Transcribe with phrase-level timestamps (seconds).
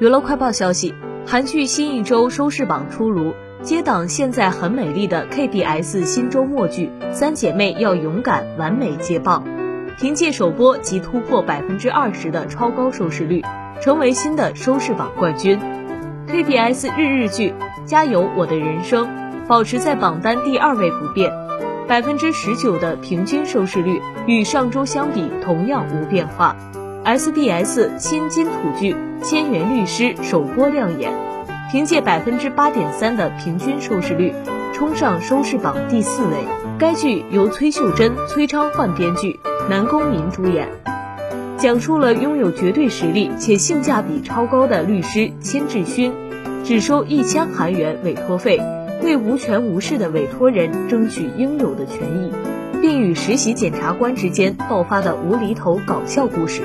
[0.00, 0.94] 娱乐快报消息，
[1.26, 9.42] 韩剧新一周收视榜出炉，接档现在很美丽的 KBS 新周末剧《三姐妹要勇敢》完美接棒，
[9.98, 13.42] 凭借首播即突破百分之二十的超高收视率，
[13.80, 15.58] 成为新的收视榜冠军。
[16.28, 17.50] KBS 日日剧
[17.84, 19.04] 《加油我的人生》
[19.48, 21.32] 保持在榜单第二位不变，
[21.88, 26.54] 百分之十九的平均收视率与上周相比同样无变化。
[27.08, 28.92] SBS 新金土剧
[29.24, 31.10] 《千元律师》首播亮眼，
[31.72, 34.34] 凭借百分之八点三的平均收视率，
[34.74, 36.34] 冲上收视榜第四位。
[36.78, 39.40] 该剧由崔秀珍、崔昌焕编剧，
[39.70, 40.68] 南宫珉主演，
[41.56, 46.12] 讲述了拥有绝对实力且性价比超高的律师千智勋，
[46.62, 48.60] 只收一千韩元委托费，
[49.02, 52.30] 为无权无势的委托人争取应有的权益，
[52.82, 56.60] 并与实习检察官之间爆发的无厘头搞笑故事。